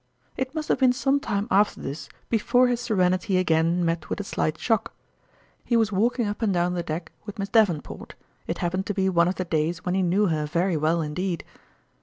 It 0.35 0.55
must 0.55 0.67
have 0.69 0.79
been 0.79 0.93
some 0.93 1.19
time 1.19 1.47
after 1.51 1.79
this 1.79 2.09
before 2.27 2.67
his 2.69 2.81
serenity 2.81 3.37
again 3.37 3.85
met 3.85 4.09
with 4.09 4.19
a 4.19 4.23
slight 4.23 4.57
shock: 4.57 4.95
he 5.63 5.77
was 5.77 5.91
walking 5.91 6.25
up 6.25 6.41
and 6.41 6.51
down 6.51 6.73
the 6.73 6.81
deck 6.81 7.11
with 7.27 7.37
Miss 7.37 7.49
Davenport 7.49 8.15
it 8.47 8.57
happened 8.57 8.87
to 8.87 8.95
be 8.95 9.09
one 9.09 9.27
of 9.27 9.35
the 9.35 9.45
days 9.45 9.85
when 9.85 9.93
he 9.93 10.01
knew 10.01 10.25
her 10.25 10.47
very 10.47 10.75
well 10.75 11.03
indeed. 11.03 11.45